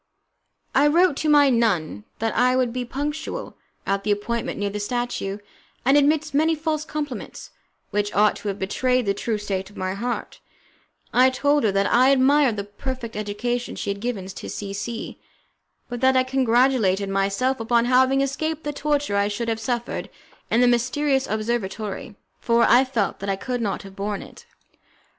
I 0.73 0.87
wrote 0.87 1.15
to 1.17 1.29
my 1.29 1.51
nun 1.51 2.05
that 2.17 2.35
I 2.35 2.55
would 2.55 2.73
be 2.73 2.83
punctual 2.85 3.55
at 3.85 4.03
the 4.03 4.09
appointment 4.09 4.57
near 4.57 4.71
the 4.71 4.79
statue, 4.79 5.37
and 5.85 5.95
amidst 5.95 6.33
many 6.33 6.55
false 6.55 6.83
compliments, 6.85 7.51
which 7.91 8.11
ought 8.15 8.35
to 8.37 8.47
have 8.47 8.57
betrayed 8.57 9.05
the 9.05 9.13
true 9.13 9.37
state 9.37 9.69
of 9.69 9.77
my 9.77 9.93
heart, 9.93 10.39
I 11.13 11.29
told 11.29 11.63
her 11.65 11.71
that 11.73 11.85
I 11.85 12.09
admired 12.09 12.57
the 12.57 12.63
perfect 12.63 13.15
education 13.15 13.75
she 13.75 13.91
had 13.91 13.99
given 13.99 14.25
to 14.25 14.49
C 14.49 14.73
C, 14.73 15.19
but 15.87 16.01
that 16.01 16.17
I 16.17 16.23
congratulated 16.23 17.07
myself 17.09 17.59
upon 17.59 17.85
having 17.85 18.21
escaped 18.21 18.63
the 18.63 18.73
torture 18.73 19.17
I 19.17 19.27
should 19.27 19.49
have 19.49 19.59
suffered 19.59 20.09
in 20.49 20.61
the 20.61 20.67
mysterious 20.67 21.27
observatory, 21.27 22.15
for 22.39 22.63
I 22.63 22.85
felt 22.85 23.19
that 23.19 23.29
I 23.29 23.35
could 23.35 23.61
not 23.61 23.83
have 23.83 23.95
borne 23.95 24.23
it. 24.23 24.47